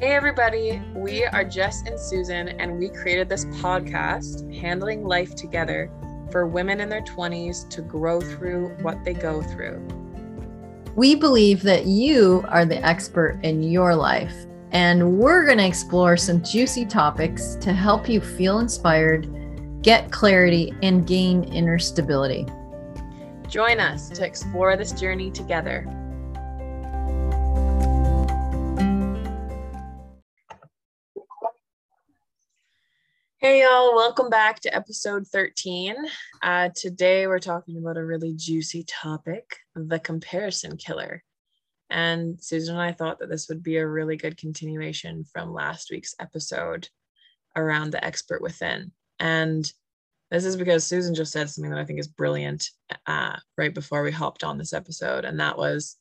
[0.00, 0.80] Hey, everybody.
[0.94, 5.90] We are Jess and Susan, and we created this podcast, Handling Life Together,
[6.30, 9.84] for women in their 20s to grow through what they go through.
[10.94, 14.32] We believe that you are the expert in your life,
[14.70, 19.28] and we're going to explore some juicy topics to help you feel inspired,
[19.82, 22.46] get clarity, and gain inner stability.
[23.48, 25.92] Join us to explore this journey together.
[33.48, 35.96] Hey, y'all, welcome back to episode 13.
[36.42, 41.24] Uh, today, we're talking about a really juicy topic the comparison killer.
[41.88, 45.90] And Susan and I thought that this would be a really good continuation from last
[45.90, 46.90] week's episode
[47.56, 48.92] around the expert within.
[49.18, 49.72] And
[50.30, 52.68] this is because Susan just said something that I think is brilliant
[53.06, 55.24] uh, right before we hopped on this episode.
[55.24, 55.96] And that was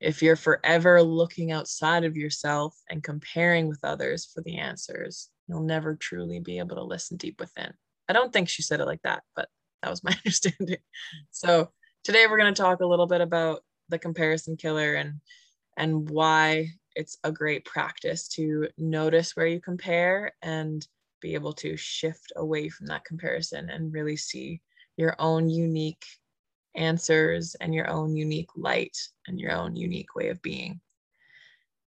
[0.00, 5.62] if you're forever looking outside of yourself and comparing with others for the answers, you'll
[5.62, 7.72] never truly be able to listen deep within.
[8.08, 9.48] I don't think she said it like that, but
[9.82, 10.78] that was my understanding.
[11.30, 11.70] So
[12.04, 15.14] today we're going to talk a little bit about the comparison killer and
[15.76, 20.86] and why it's a great practice to notice where you compare and
[21.20, 24.60] be able to shift away from that comparison and really see
[24.96, 26.04] your own unique
[26.74, 30.80] answers and your own unique light and your own unique way of being.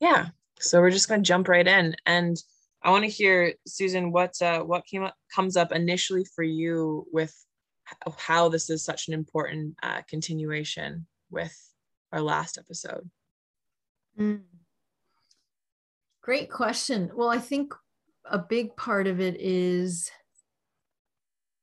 [0.00, 0.28] Yeah,
[0.60, 2.36] so we're just going to jump right in and
[2.82, 7.06] I want to hear Susan what uh, what came up comes up initially for you
[7.12, 7.34] with
[8.18, 11.56] how this is such an important uh, continuation with
[12.12, 13.08] our last episode.
[14.18, 14.42] Mm.
[16.22, 17.10] Great question.
[17.14, 17.74] Well, I think
[18.24, 20.10] a big part of it is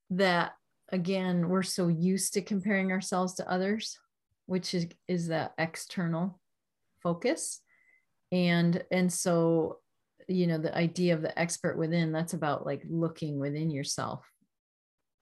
[0.10, 0.54] that
[0.90, 3.98] again we're so used to comparing ourselves to others
[4.46, 6.40] which is is that external
[7.02, 7.62] focus
[8.32, 9.80] and and so
[10.28, 14.26] you know the idea of the expert within that's about like looking within yourself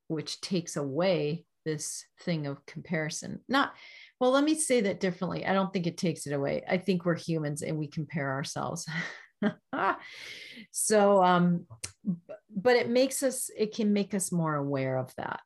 [0.07, 3.39] which takes away this thing of comparison.
[3.47, 3.73] Not
[4.19, 5.45] well let me say that differently.
[5.45, 6.63] I don't think it takes it away.
[6.67, 8.87] I think we're humans and we compare ourselves.
[10.71, 11.65] So um
[12.55, 15.41] but it makes us it can make us more aware of that.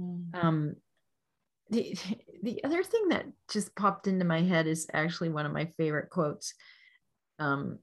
[0.00, 0.46] Mm-hmm.
[0.46, 0.76] um
[1.70, 1.96] the
[2.42, 6.10] the other thing that just popped into my head is actually one of my favorite
[6.10, 6.54] quotes.
[7.38, 7.78] Um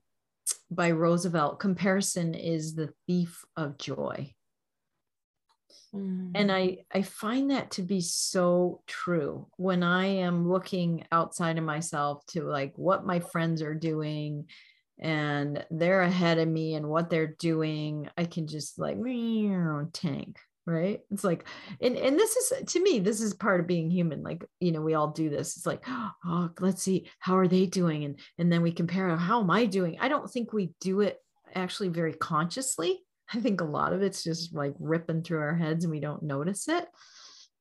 [0.72, 4.34] by roosevelt comparison is the thief of joy.
[5.94, 6.32] Mm-hmm.
[6.36, 9.48] and i i find that to be so true.
[9.56, 14.48] When i am looking outside of myself to like what my friends are doing
[15.00, 18.98] and they're ahead of me and what they're doing i can just like
[19.94, 21.02] tank right?
[21.12, 21.46] It's like
[21.82, 24.82] and and this is to me this is part of being human like you know
[24.82, 25.58] we all do this.
[25.58, 28.04] It's like oh let's see how are they doing?
[28.04, 29.98] And and then we compare how am i doing?
[30.00, 31.20] I don't think we do it
[31.54, 33.02] actually very consciously.
[33.34, 36.24] I think a lot of it's just like ripping through our heads and we don't
[36.24, 36.88] notice it.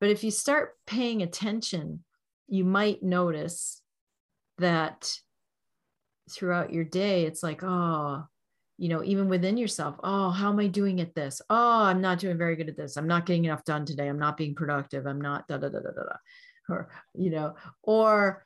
[0.00, 2.04] But if you start paying attention
[2.48, 3.80] you might notice
[4.58, 5.10] that
[6.30, 8.24] throughout your day it's like oh
[8.76, 12.18] you know even within yourself oh how am i doing at this oh i'm not
[12.18, 15.06] doing very good at this i'm not getting enough done today i'm not being productive
[15.06, 16.16] i'm not da da da da da, da.
[16.68, 18.44] or you know or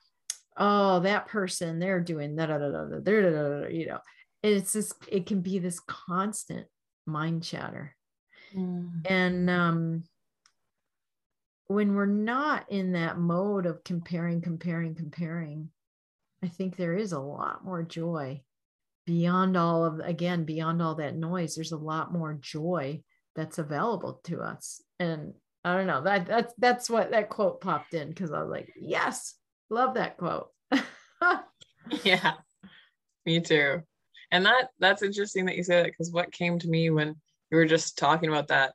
[0.57, 3.99] oh that person they're doing da da da da da da da da you know
[4.43, 6.67] it's this it can be this constant
[7.05, 7.95] mind chatter
[8.55, 8.89] mm.
[9.09, 10.03] and um
[11.67, 15.69] when we're not in that mode of comparing comparing comparing
[16.41, 18.41] I think there is a lot more joy
[19.09, 21.55] beyond all of, again, beyond all that noise.
[21.55, 23.01] There's a lot more joy
[23.35, 24.83] that's available to us.
[24.99, 25.33] And
[25.65, 28.71] I don't know that that's that's what that quote popped in because I was like,
[28.79, 29.33] yes,
[29.71, 30.49] love that quote.
[32.03, 32.33] yeah,
[33.25, 33.81] me too.
[34.31, 37.15] And that that's interesting that you say that because what came to me when
[37.49, 38.73] you were just talking about that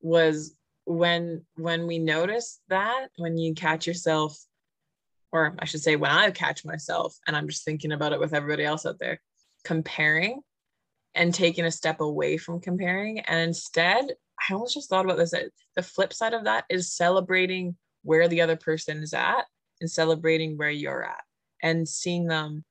[0.00, 4.38] was when when we notice that when you catch yourself
[5.32, 8.32] or I should say, when I catch myself and I'm just thinking about it with
[8.32, 9.20] everybody else out there,
[9.66, 10.40] comparing
[11.16, 13.18] and taking a step away from comparing.
[13.20, 15.34] And instead, I almost just thought about this.
[15.74, 19.44] The flip side of that is celebrating where the other person is at
[19.80, 21.24] and celebrating where you're at
[21.64, 22.64] and seeing them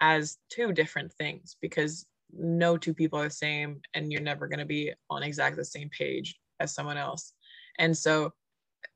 [0.00, 4.58] as two different things because no two people are the same and you're never going
[4.58, 7.34] to be on exactly the same page as someone else.
[7.78, 8.32] And so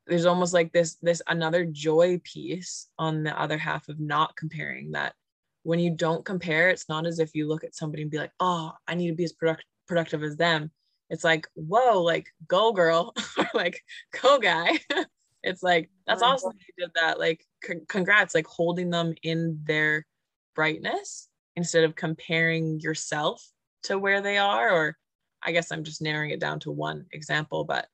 [0.08, 4.90] there's almost like this this another joy piece on the other half of not comparing
[4.90, 5.14] that
[5.62, 8.32] when you don't compare it's not as if you look at somebody and be like
[8.40, 10.70] oh i need to be as product- productive as them.
[11.10, 13.82] It's like whoa like go girl or like
[14.22, 14.78] go guy.
[15.42, 17.18] It's like that's awesome you did that.
[17.18, 20.06] Like c- congrats like holding them in their
[20.54, 23.42] brightness instead of comparing yourself
[23.84, 24.96] to where they are or
[25.42, 27.86] i guess i'm just narrowing it down to one example but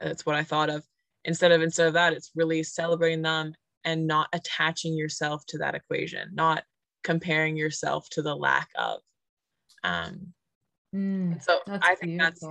[0.00, 0.82] that's what i thought of.
[1.24, 5.74] Instead of instead of that it's really celebrating them and not attaching yourself to that
[5.74, 6.64] equation not
[7.02, 9.00] comparing yourself to the lack of
[9.84, 10.32] um
[10.94, 12.18] mm, so i think beautiful.
[12.18, 12.44] that's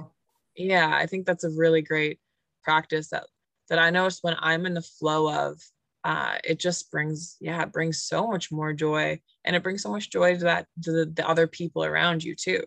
[0.56, 2.20] yeah i think that's a really great
[2.64, 3.26] practice that
[3.70, 5.60] that i notice when i'm in the flow of
[6.04, 9.90] uh it just brings yeah it brings so much more joy and it brings so
[9.90, 12.62] much joy to that to the, the other people around you too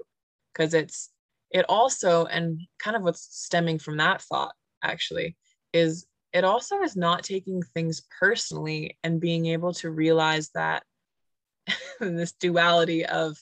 [0.52, 1.10] because it's
[1.50, 4.52] it also and kind of what's stemming from that thought
[4.82, 5.36] actually
[5.72, 10.82] is it also is not taking things personally and being able to realize that
[12.00, 13.36] this duality of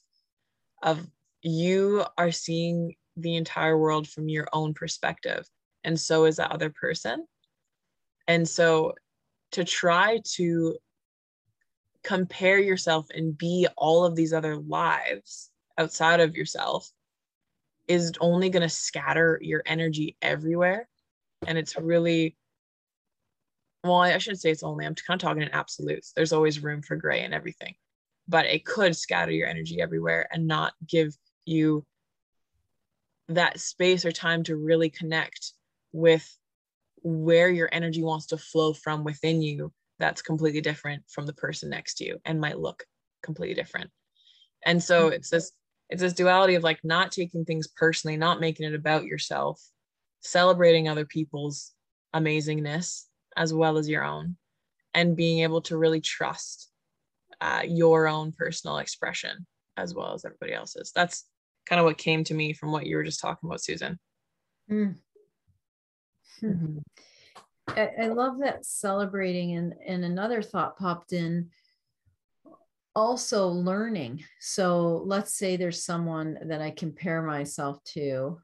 [0.82, 1.04] of
[1.42, 5.44] you are seeing the entire world from your own perspective
[5.84, 7.26] and so is that other person.
[8.28, 8.94] And so
[9.52, 10.76] to try to
[12.04, 16.90] compare yourself and be all of these other lives outside of yourself
[17.88, 20.88] is only going to scatter your energy everywhere.
[21.46, 22.36] And it's really
[23.84, 26.82] well i shouldn't say it's only i'm kind of talking in absolutes there's always room
[26.82, 27.74] for gray and everything
[28.28, 31.14] but it could scatter your energy everywhere and not give
[31.44, 31.84] you
[33.28, 35.52] that space or time to really connect
[35.92, 36.36] with
[37.02, 41.70] where your energy wants to flow from within you that's completely different from the person
[41.70, 42.84] next to you and might look
[43.22, 43.90] completely different
[44.64, 45.14] and so mm-hmm.
[45.14, 45.52] it's this
[45.90, 49.60] it's this duality of like not taking things personally not making it about yourself
[50.20, 51.72] celebrating other people's
[52.14, 53.04] amazingness
[53.36, 54.36] as well as your own
[54.94, 56.70] and being able to really trust
[57.40, 59.46] uh, your own personal expression
[59.76, 61.24] as well as everybody else's that's
[61.66, 63.98] kind of what came to me from what you were just talking about susan
[64.70, 64.94] mm.
[66.42, 66.78] mm-hmm.
[67.68, 71.50] I, I love that celebrating and and another thought popped in
[72.94, 78.38] also learning so let's say there's someone that i compare myself to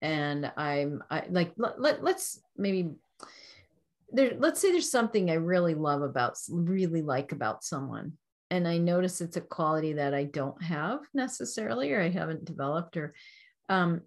[0.00, 2.92] and i'm I, like let, let, let's maybe
[4.14, 8.12] there let's say there's something i really love about really like about someone
[8.50, 12.96] and i notice it's a quality that i don't have necessarily or i haven't developed
[12.96, 13.14] or
[13.68, 14.02] um,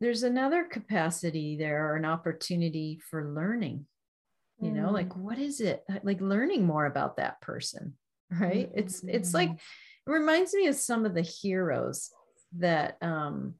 [0.00, 3.86] there's another capacity there or an opportunity for learning
[4.60, 4.92] you know mm.
[4.92, 7.94] like what is it like learning more about that person
[8.30, 8.78] right mm-hmm.
[8.78, 10.12] it's it's like mm-hmm.
[10.12, 12.10] it reminds me of some of the heroes
[12.56, 13.54] that um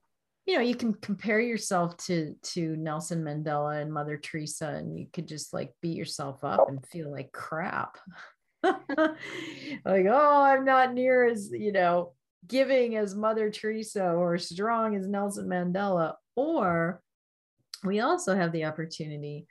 [0.49, 5.07] you know you can compare yourself to to Nelson Mandela and Mother Teresa and you
[5.13, 7.99] could just like beat yourself up and feel like crap.
[9.85, 12.15] Like oh I'm not near as you know
[12.47, 16.15] giving as Mother Teresa or strong as Nelson Mandela.
[16.35, 17.03] Or
[17.85, 19.47] we also have the opportunity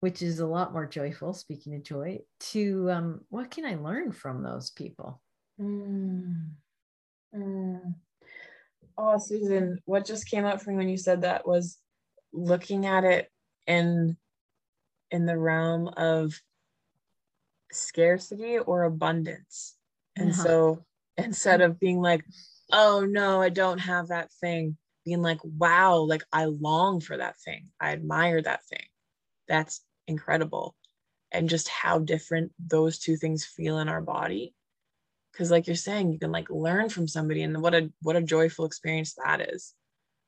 [0.00, 4.10] which is a lot more joyful speaking of joy to um, what can i learn
[4.10, 5.20] from those people?
[5.60, 6.31] Mm.
[9.12, 11.78] Oh susan what just came up for me when you said that was
[12.32, 13.30] looking at it
[13.66, 14.16] in
[15.10, 16.40] in the realm of
[17.70, 19.76] scarcity or abundance.
[20.16, 20.42] And uh-huh.
[20.42, 20.84] so
[21.16, 22.24] instead of being like
[22.72, 27.38] oh no i don't have that thing being like wow like i long for that
[27.38, 27.68] thing.
[27.80, 28.86] I admire that thing.
[29.46, 30.74] That's incredible.
[31.30, 34.54] And just how different those two things feel in our body
[35.32, 38.22] because like you're saying you can like learn from somebody and what a what a
[38.22, 39.74] joyful experience that is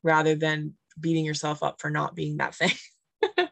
[0.02, 2.72] rather than beating yourself up for not being that thing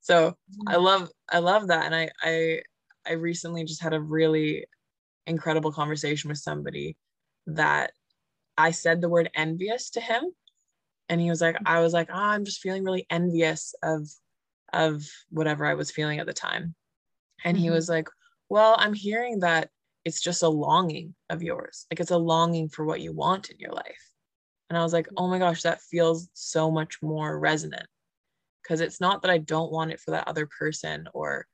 [0.00, 0.34] so
[0.66, 2.60] i love i love that and i i
[3.06, 4.64] i recently just had a really
[5.26, 6.96] incredible conversation with somebody
[7.46, 7.92] that
[8.56, 10.22] i said the word envious to him
[11.08, 14.08] and he was like i was like oh, i'm just feeling really envious of
[14.72, 16.74] of whatever I was feeling at the time.
[17.44, 17.64] And mm-hmm.
[17.64, 18.08] he was like,
[18.48, 19.70] Well, I'm hearing that
[20.06, 21.84] it's just a longing of yours.
[21.90, 24.12] Like it's a longing for what you want in your life.
[24.70, 27.86] And I was like, Oh my gosh, that feels so much more resonant.
[28.66, 31.46] Cause it's not that I don't want it for that other person or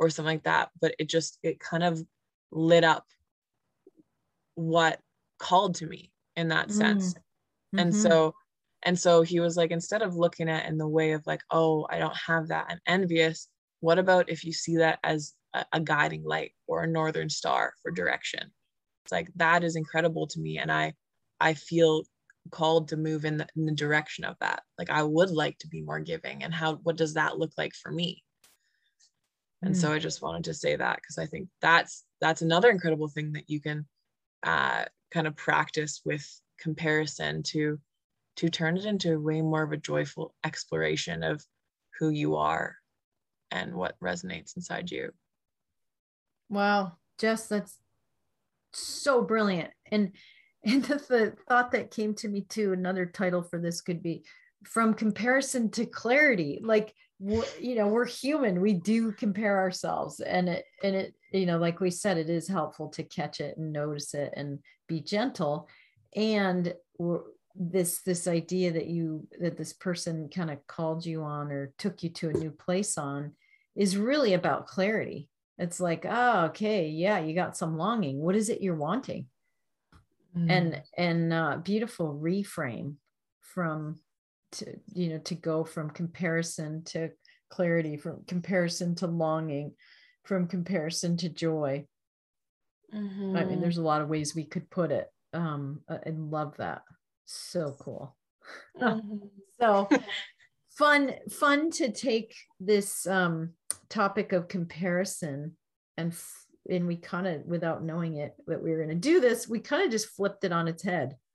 [0.00, 2.02] or something like that, but it just it kind of
[2.50, 3.04] lit up
[4.54, 4.98] what
[5.38, 7.12] called to me in that sense.
[7.12, 7.78] Mm-hmm.
[7.78, 8.34] And so
[8.82, 11.86] and so he was like, instead of looking at in the way of like, oh,
[11.90, 13.48] I don't have that, I'm envious.
[13.80, 17.74] What about if you see that as a, a guiding light or a northern star
[17.82, 18.52] for direction?
[19.04, 20.94] It's like that is incredible to me, and I,
[21.40, 22.04] I feel
[22.50, 24.62] called to move in the, in the direction of that.
[24.78, 27.74] Like I would like to be more giving, and how what does that look like
[27.74, 28.22] for me?
[29.62, 29.78] And mm.
[29.78, 33.32] so I just wanted to say that because I think that's that's another incredible thing
[33.32, 33.86] that you can
[34.42, 36.26] uh, kind of practice with
[36.58, 37.78] comparison to
[38.36, 41.44] to turn it into way more of a joyful exploration of
[41.98, 42.76] who you are
[43.50, 45.12] and what resonates inside you.
[46.52, 47.78] Wow, Jess, that's
[48.74, 49.70] so brilliant.
[49.90, 50.12] And
[50.64, 54.22] and the, the thought that came to me too, another title for this could be
[54.64, 56.60] from comparison to clarity.
[56.62, 58.60] Like you know, we're human.
[58.60, 62.46] We do compare ourselves, and it and it you know, like we said, it is
[62.46, 65.68] helpful to catch it and notice it and be gentle.
[66.14, 66.74] And
[67.56, 72.02] this this idea that you that this person kind of called you on or took
[72.02, 73.32] you to a new place on
[73.74, 75.28] is really about clarity
[75.58, 79.26] it's like oh okay yeah you got some longing what is it you're wanting
[80.36, 80.50] mm.
[80.50, 82.94] and and uh, beautiful reframe
[83.40, 83.98] from
[84.52, 87.10] to you know to go from comparison to
[87.50, 89.72] clarity from comparison to longing
[90.24, 91.84] from comparison to joy
[92.94, 93.36] mm-hmm.
[93.36, 96.82] i mean there's a lot of ways we could put it um i love that
[97.26, 98.16] so cool
[98.80, 99.16] mm-hmm.
[99.60, 99.88] so
[100.76, 103.50] fun fun to take this um
[103.88, 105.56] topic of comparison
[105.96, 106.14] and
[106.70, 109.58] and we kind of without knowing it that we were going to do this we
[109.60, 111.16] kind of just flipped it on its head.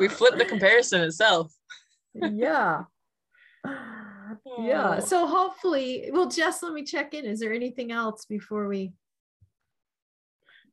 [0.00, 1.52] We flipped the comparison itself.
[2.14, 2.84] Yeah.
[4.58, 7.24] Yeah so hopefully well jess let me check in.
[7.24, 8.92] Is there anything else before we?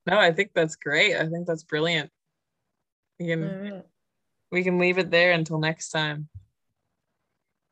[0.08, 1.16] No i think that's great.
[1.16, 2.10] I think that's brilliant.
[3.20, 3.84] We can right.
[4.52, 6.28] We can leave it there until next time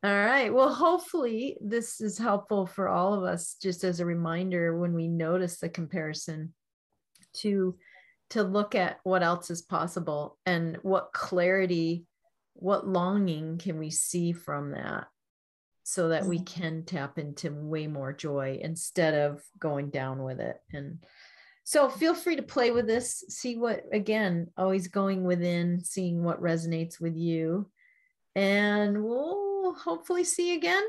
[0.03, 0.53] all right.
[0.53, 5.07] Well, hopefully this is helpful for all of us just as a reminder when we
[5.07, 6.53] notice the comparison
[7.37, 7.75] to
[8.29, 12.05] to look at what else is possible and what clarity,
[12.53, 15.07] what longing can we see from that
[15.83, 16.61] so that we mm-hmm.
[16.61, 20.99] can tap into way more joy instead of going down with it and
[21.67, 26.41] so feel free to play with this see what again always going within seeing what
[26.41, 27.69] resonates with you
[28.37, 30.83] and we'll hopefully see you again.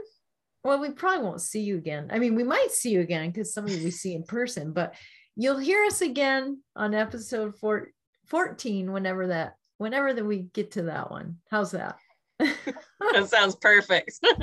[0.62, 2.10] Well, we probably won't see you again.
[2.12, 4.72] I mean, we might see you again because some of you we see in person,
[4.72, 4.94] but
[5.34, 7.88] you'll hear us again on episode four,
[8.26, 11.38] 14 whenever that whenever that we get to that one.
[11.50, 11.96] How's that?
[12.38, 14.20] that sounds perfect.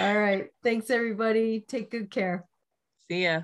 [0.00, 0.46] All right.
[0.64, 1.60] Thanks everybody.
[1.60, 2.46] Take good care.
[3.08, 3.42] See ya.